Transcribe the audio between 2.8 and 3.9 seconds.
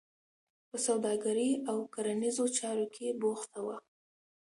کې بوخته وه.